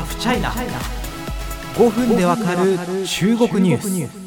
[0.00, 0.50] ハフチャイナ
[1.74, 4.20] 5分でわかる中国ニュース。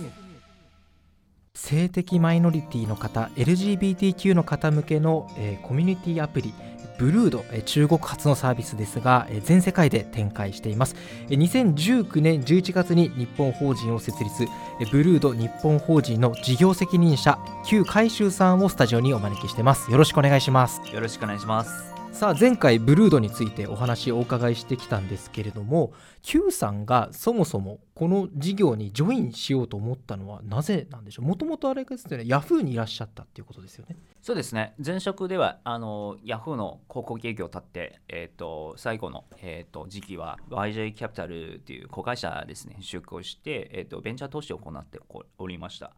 [1.56, 6.54] 性的マイノリティの方 LGBTQ の方向けの、えーコミュニティアプリ
[7.00, 10.96] ブルードえー中国発のサービスですがえー全世界で展開しています。
[11.28, 14.44] えー2019年11月に日本法人を設立。
[14.80, 19.90] えーブルード日本法人の事業責任者旧海舟さんをスタジオにお招きしてます。
[19.90, 20.82] よろしくお願いします。
[20.94, 21.93] よろしくお願いします。
[22.14, 25.92] さあ前回ブルードについてお話をお伺いしてきたんですけれども
[26.22, 31.26] Q さんがそもそもこの事業にジョインしようと思ったのはなぜなんでしょう？
[31.26, 34.74] もともとあれですよねヤフーにいらっしゃったっていうことですよねそうですね。
[34.84, 45.02] 前職ではあのヤフーの広告営業を立って、えっ、と最後のえっ、と時期は YJ キャピタルという子会社ですね出向してえっ、とベンチャー投資を行って
[45.40, 45.92] おりました。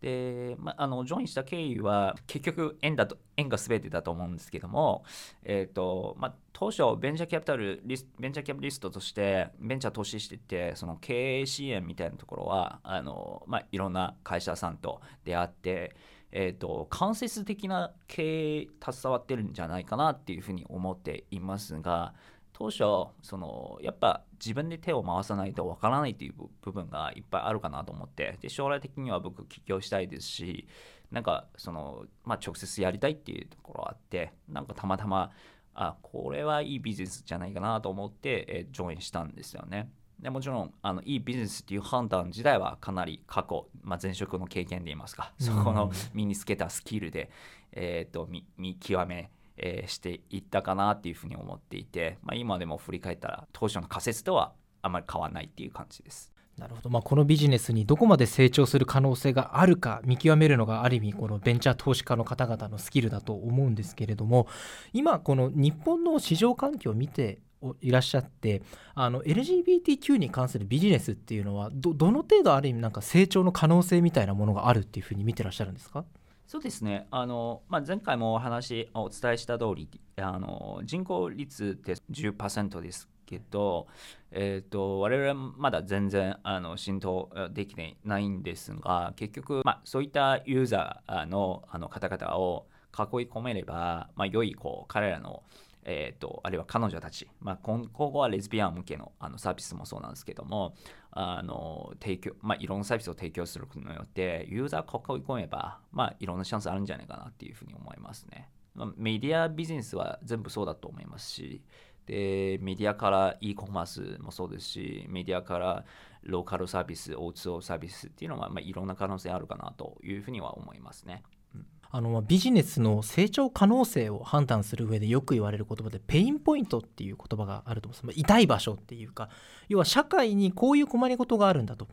[0.00, 5.04] で、ま、ああのジョインした経緯は結局縁だと縁が全てだと思うんですけども、
[5.44, 15.94] えっとまあ、当初ベンチャーキャピタルリスベンチャーキャピリストとしてベンチャー投資しててその経営支援みたいなところはあの、まあ、いろんな会社さんと出会って
[16.32, 22.12] えー、と間接的な経営携わってるんじゃないかなっていうふうに思っていますが
[22.58, 30.66] 当初そのやっぱ自分で手を回さないとわからないっていう部分がいっぱいあるかなと思ってで将来的には僕起業したいですし
[31.12, 35.32] なんかその、まあ、直接やりたいっていうところがあってなんかたまたま
[35.74, 39.90] あこれはいいビジネスじゃないかなと思って、えージョインしたんですよね。
[40.18, 47.30] でもちろんあのいいビジネスっていう判断自体はかなり過去、まあ、前職の経験で言いますか、そこの身につけたスキルで、
[47.72, 56.32] えー、と見見極め、えーしていったかなっていうふうに思っていて、まあ、今でも振り返ったら当初の仮説とはあまり変わらないっていう感じです。
[56.58, 64.48] なるほど、まあ、このビジネスにどこまで成長する可能性があるか見極めるのがある意味このベンチャー投資家の方々のスキルだと思うんですけれども
[64.94, 67.40] 今この日本の市場環境を見て
[67.80, 68.62] いらっしゃって
[68.94, 76.04] あの LGBTQ に関するビジネスっていうのはどの程度ある意味なんか成長の可能性みたいなものがあるっていうふうに見てらっしゃるんですか
[76.46, 77.08] そうですね。
[77.10, 83.88] あの、まあ、前回もお話お伝えした通りあの人口率って10%ですけど、
[84.30, 95.42] えー、と我々はまだ全然あの浸透できてないんですが結局、まあ、そういったユーザーのあの方々を囲い込めれば、まあ、良いこう彼らの
[95.88, 100.74] えー、とあるいは彼女たち、まあ、今後はレズビアン向けのあのサービスもそうなんですけども
[101.12, 111.62] あの提供、まあ、いろんなサービスを提供することによってユーザーを囲い込めば、まあ、いろんなチャンスあるんじゃないかなっていうふうに思いますね、まあ、メディアビジネスは全部そうだと思いますし
[112.06, 115.84] でメディアから e コマースもそうですしメディアから
[116.22, 121.22] ローカルサービス O2O サービスっていうのは、まあ、いろんな可能性あるかなというふうには思いますね。
[121.54, 121.66] うん。
[121.90, 128.18] あのビジネスの成長可能性を判断する上でよく言われる言葉でペインポイントっていう言葉があると思うんです。
[128.18, 129.28] ま痛い場所っていうか
[129.68, 131.88] 要は社会にこういう困りごとがあるんだと。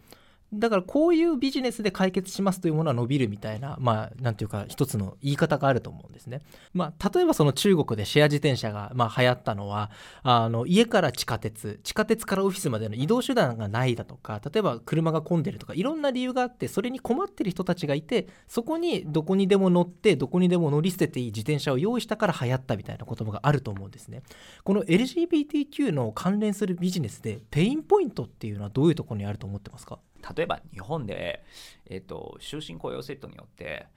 [0.53, 6.41] だからこういうビジネスで解決しますというものは伸びるみたいなまあなんていうか一つの言い方があると思うんですね。
[6.73, 9.91] まあ例えばその中国でシェア自転車がまあ流行ったのは
[10.21, 24.21] あの家から地下鉄地下鉄からオフィスまでの移動手段がないだとか例えば車が混んでるとかいろんな理由があってそれに困ってる人たちがいてそこにどこにでも乗ってどこにでも乗り捨てていい自転車を用意したから流行ったみたいな言葉があると思うんですね。
[24.63, 29.99] この LGBTQ の関連するビジネスでペインポイントっていうのはどういうところにあると思ってますか？
[30.35, 31.43] 例えば日本で、
[31.89, 33.87] えっと終身雇用制度によって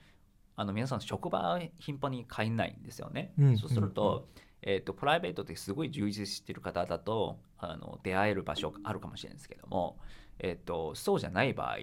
[0.55, 3.33] あの皆さん職場頻繁に変えないんですよね。
[3.39, 4.27] うんそうすると、
[4.61, 9.97] えっとプライベートですごい充実している方だとあの出会える場所があるかもしれないですけども、
[10.39, 11.77] えっとそうじゃない場合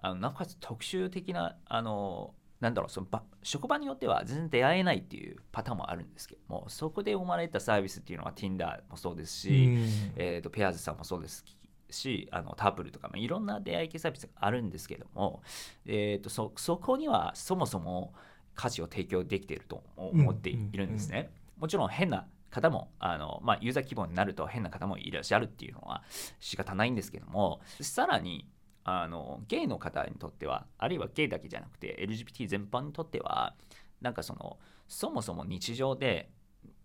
[0.00, 9.78] あのなおかつ特殊的なあのなんだろうその場職場によっては全然出会えないっていうパターンもあるんですけどもそこで生まれたサービスっていうのは Tinder もそうですし、
[10.14, 11.44] えー、とペアーズさんもそうです
[11.92, 15.42] しあのタープルとかもいろんな出会い系サービスがあるんですけども、
[15.86, 18.12] えー、とそそこにはそもそも
[18.54, 21.30] 価値を提供できていると思っているんですね。
[21.58, 26.02] もちろん変な方もあの、まあ、ユーザー規模になると変な方もいらっしゃるっていうのは
[26.38, 28.46] 仕方ないんですけどもさらに
[28.84, 33.54] あのゲイの方にとってはあるいはゲイだけじゃなくて LGBT 全般にとっては
[34.00, 34.58] なんかその
[34.88, 36.30] そもそも日常で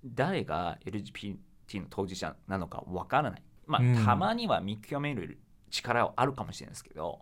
[0.06, 1.38] 誰が LGBT
[1.76, 4.06] の当事者なのかわからないまあ、うん。
[4.06, 7.22] たまには見極める力はあるかもしれないですけど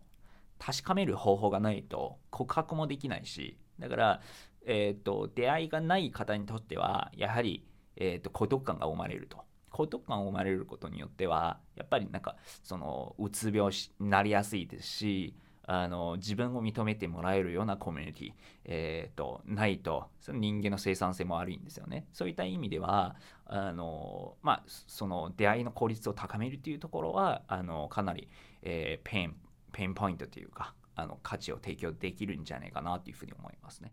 [0.59, 4.21] 確かめる方法がないと告白もできないしだから、
[4.65, 7.65] えー、と出会いがない方にとってはやはり、
[7.97, 9.43] えー、と孤独感が生まれると。
[9.71, 15.35] 孤独感が生まれることによってはやっぱりなんかそのうつ病しになりやすいですし
[15.67, 18.33] あの自分を認めてもらえるようなコミュニティ、
[18.65, 22.05] えー、とないとその人間の生産性も悪いんですよね。
[22.13, 23.15] そういった意味では
[23.45, 28.29] あの、まあ、その出会いの効率を高めるというところはあのかなり、
[28.61, 29.35] えー、ペン
[29.71, 33.91] ペンポイントというかあの価値を提供できるんじゃないかなというふうに思いますね。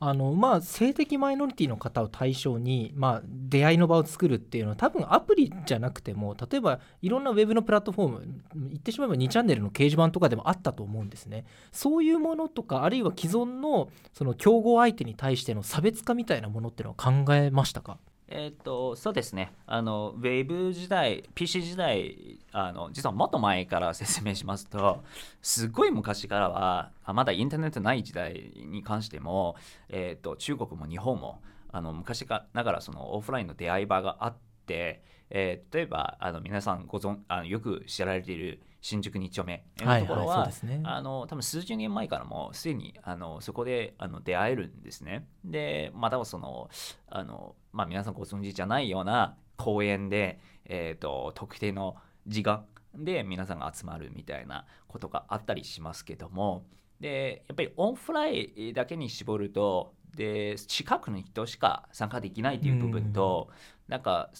[0.00, 11.44] あのまあ、性的マイノリティの方を対象に、まあ、出会いの場を作るっていうのは多分アプリじゃなくても例えばいろんなウェブのプラットフォーム言ってしまえば2チャンネルの掲示板とかでもあったと思うんですね。
[11.72, 17.98] そういうものとかあるいは既存のその競合相手に対しての差別化みたいなものっていうのは考えましたか？
[18.30, 19.52] えっ、とそうですね。
[19.66, 25.02] あのウェブ時代 PC 時代あの実はもっと前から説明しますと
[25.40, 29.56] すごい昔からはまだインターネットない時代に関しても、
[29.88, 31.40] えっ、と中国も日本も
[31.72, 34.36] あの昔かながらそのオフラインの出会い場があっ
[34.66, 45.26] て、えー、例えばあの皆さんご存あのよく知られている新宿2丁目のところは、はいはいね、あの多分数十年前からもすでにあのそこであの出会えるんですね。
[45.44, 46.70] でまたはその
[47.08, 51.96] あの、まあ、皆さんご存知じゃないような公園で、えーと、特定の
[52.26, 52.64] 時間
[52.94, 56.64] で皆さんが集まるみたいなことがあったりしますけども。
[57.00, 64.30] でやっぱりオンフライだけに絞るとで近くの人しか参加できないという部分と、うん、なんか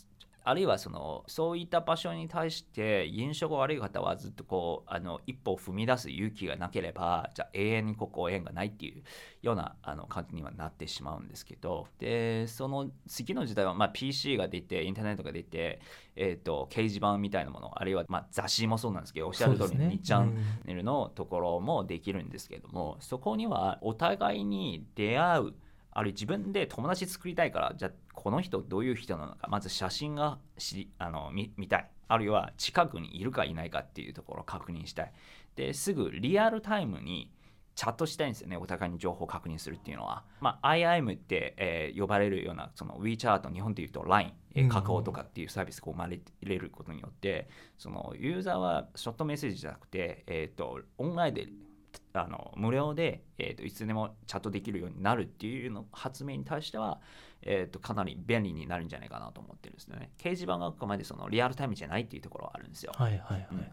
[0.48, 9.02] あるいはそのそういった場所に対して印象が悪い方はずっとこうあの一歩踏み出す勇気がなければじゃあ永遠にここ縁がないっていう
[9.42, 15.82] ようなあの感じにはなってしまうんですけどでその次の時代はまあ PC が出てインターネットが出て、
[16.16, 20.34] えーと、掲示板みたいなものあるいはまあ雑誌もそうなんですけどおっしゃる通りに2チャン
[20.64, 25.52] ネルのところもできるんですけども、そこにはお互いに出会う
[25.98, 31.90] あるいは自分で友達作りたいからじゃあこの人どういう人なのかまず写真がしあの見見たい。
[32.10, 35.12] あるいは近くにいるかいないかっていうところを確認したい。
[35.56, 37.32] ですぐリアルタイムに
[37.74, 44.32] チャットしたいんですよねお互いに情報を確認するっていうのは、まあ、IIM って、えー、呼ばれるようなその WeChat 日本でいうと LINE
[44.68, 51.46] 加工とかっていうサービスが生まれることによって、そのユーザーはショットメッセージじゃなくて、えーとオンラインで
[52.14, 57.00] あの無料で、えーと、いつでもチャットできるようになるっていうの発明に対しては、
[57.42, 60.10] えーと、かなり便利になるんじゃないかなと思ってるんですね。
[60.18, 62.92] 掲示板があくまでそのリアルタイムじゃないっていうところはあるんですよ。
[62.94, 63.46] はいはいはい。
[63.52, 63.66] うん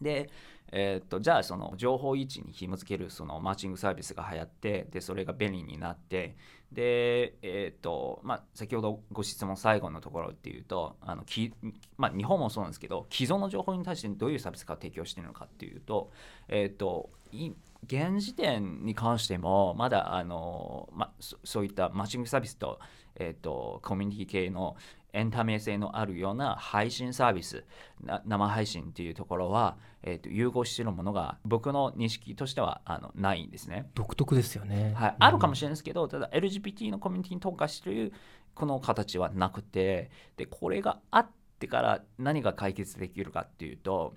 [0.00, 0.30] で、
[0.72, 6.36] えーと、じゃあその情報位置に紐付けるそのマッチングサービスが流行ってでそれが便利になって
[6.72, 11.52] で、えーとまあ、先ほどご質問最後のところっていうとあのき、
[11.96, 16.10] まあ、日本もそうなんですけど既存の情報に対してどういうサービスが提供しているのかっていうと,、
[16.48, 17.10] えーと
[17.84, 22.80] 現時点に関してもまだあの、ま、そそういったマッチングサービスと,、
[23.14, 24.76] えーと、コミュニティ系の
[25.12, 27.64] エンタメ性のあるような配信サービス
[28.26, 33.88] 生配信っていうところは、えーと、融合しているものが僕の認識としてはあのないんですね。
[33.94, 38.12] 独特ですよね、はい、うん、あるかもしれないですけどただ LGBT のコミュニティに特化している
[38.54, 41.28] この形はなくてでこれがあっ
[41.58, 44.14] てから何が解決できるかっていうと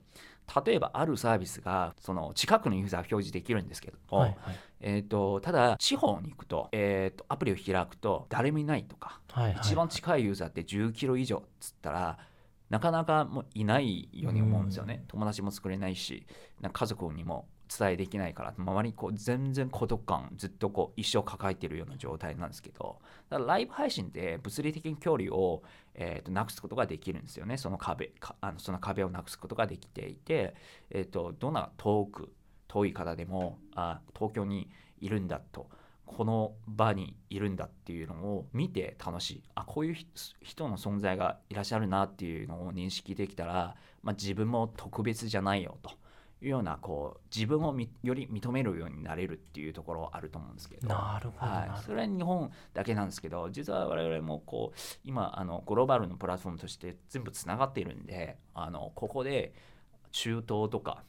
[0.65, 12.17] 例えばあるサービスがその近くのユーザー表示できるんですけども、はいはい、えーと、ただ地方に行くと,、えーと、アプリを開くと誰もいないとか、はいはいはい、一番近いユーザーって10キロ以上っつったら
[12.69, 16.25] なかなかもういないように思うんですよね、友達も作れないし
[16.71, 25.61] 家族にも伝えできないから周りにこう全然孤独感ずっとこう一生抱えてるような状態なんですけどだからライブ配信で物理的に距離を、
[25.93, 30.55] えー、となくすことができるんですよねその壁あのその壁をなくすことができていて、
[30.89, 32.31] えー、とどんな遠く
[32.67, 35.69] 遠い方でもあ東京にいるんだと
[36.05, 39.95] この場にいるんだっていうのを見て楽しいあこういう
[40.41, 45.91] 人の存在がいらっしゃるなっていうのを認識できたら、まあ、自分も特別じゃないよと。
[46.41, 50.87] いうようなこう自分をより認めるようになれるっていうところはあると思うんですけど。
[50.87, 59.53] なるほど、はい、それは日本だけなんですけど実は我々もこう今あのグローバルのプラットフォームとして全部つながっているんであのここで
[60.11, 61.03] 中東とか、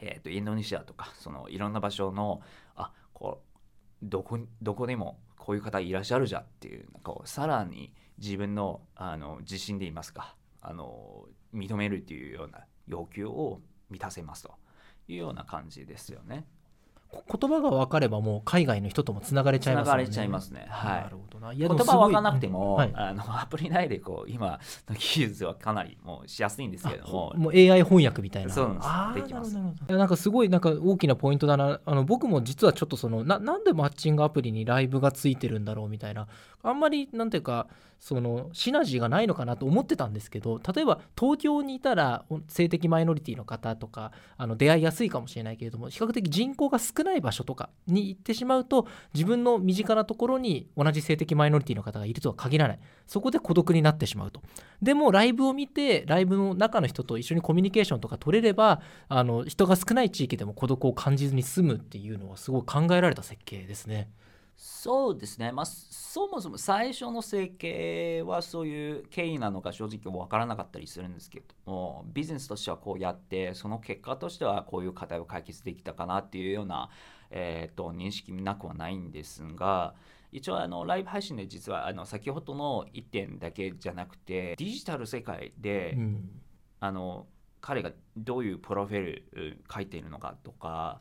[0.00, 2.40] えー、とインドネシアとかそのいろんな場所の
[2.74, 3.56] あこう
[4.02, 14.54] どこどこでもこういう方いらっしゃるじゃんっていうこうさらに自分のあの自信で言いますかあの認めるっていうような要求を満たせますと
[15.08, 16.46] いうような感じですよね。
[17.12, 19.86] 言葉が分かればもう海外の人ともつながれちゃいますね。
[19.86, 20.66] つながれちゃいますね。
[20.68, 21.02] はい。
[21.04, 21.52] なるほどな。
[21.52, 28.52] いや言葉分からなくても、はい、あのアプリ内でこう今の技術はかなりもうしやすいんですけども、もう AI 翻訳みたいな。
[28.52, 29.22] そうなんです。
[29.22, 29.56] できます。
[29.88, 31.80] なんかすごいなんか大きなポイントだな。
[31.84, 36.26] あの僕も実はちょっとそのななんでマッチングアプリにライブがついてるんだろうみたいな、
[36.62, 54.42] あんまりなんていうかそのシナジーがないのかなと思ってたんですけど、例えば東京にいたら性的マイノリティの方とかあの出会いやすいかもしれないけれども、比較的人口が少ない場所とかに行ってしまうと自分の身近なところに同じ性的マイノリティの方がいるとは限らないそこで孤独になってしまうと
[54.82, 64.10] でもライブを見てライブの中の人と一緒にコミュニケーションとか取れればあの人が少ない地域でも孤独を感じずに済むっていうのはすごい考えられた設計ですね。
[64.56, 76.88] そうですね、まあ、そもそも最初の設計はそういう経緯なのか正直分からなかったりするんですけどもビジネスとしてはこうやってその結果としてはこういう課題を解決できたかなっていうような、
[77.30, 79.94] えーと、認識なくはないんですが
[80.32, 86.30] 一応あのライブ配信で実はあの先ほどの1点だけじゃなくてデジタル世界で、うん、
[86.80, 87.26] あの
[87.60, 91.00] 彼がどういうプロフィール書いているのかとか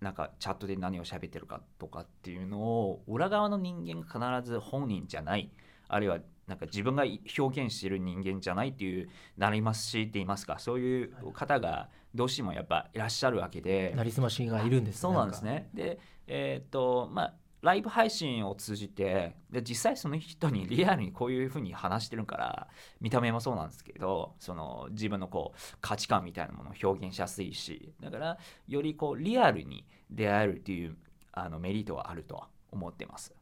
[0.00, 5.50] なんかチャットで何を喋ってるかとかっていうのを裏側の人間が必ず本人じゃない
[5.88, 7.04] あるいはなんか自分が
[7.38, 13.94] 表現している人間じゃないっていうなりますしって言いますかそういう方がどうしてもやっぱいらっしゃるわけで。
[13.96, 15.70] なりすましがいるんです、ね、そうなんですね。
[15.72, 22.68] でえー、っとまあライブ配信を通じてで実際その人にリアルにこういうふうに話してるから
[23.00, 30.96] 見た目もそうなんですけどその自分のこう価値観みたいなものを表現しやすいしだからよりこうリアルに出会えるっていう
[31.32, 33.32] あのメリットはあるとは思ってます。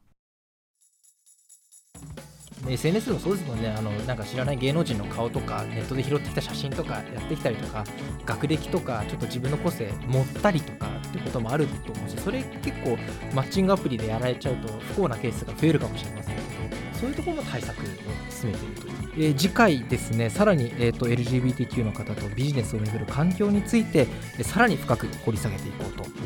[2.68, 7.84] SNS もそうですもんねあのなんか知らない芸能人の顔とかネットで拾ってきた写真とかやってきたりとか
[8.26, 12.98] 学歴とかちょっと自分の個性持ったりとかってこともあると思うしそれ結構
[13.34, 16.48] マッチングアプリでやられちゃうと不幸なケースが増えるかもしれませんけど
[17.00, 17.84] そういうところの対策を
[18.28, 24.06] 進めているという、えー、次回ですねさらに、えーと、LGBTQ の方とビジネスをめぐる環境について
[24.42, 26.19] さらに深く掘り下げていこうと。